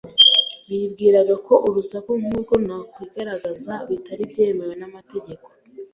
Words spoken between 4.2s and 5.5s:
byemewe n'amategeko